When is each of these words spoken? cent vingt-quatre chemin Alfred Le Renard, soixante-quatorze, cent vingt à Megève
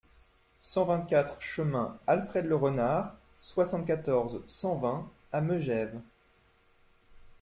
cent 0.59 0.83
vingt-quatre 0.85 1.39
chemin 1.43 1.99
Alfred 2.07 2.47
Le 2.47 2.55
Renard, 2.55 3.15
soixante-quatorze, 3.39 4.41
cent 4.47 4.75
vingt 4.79 5.07
à 5.31 5.41
Megève 5.41 6.01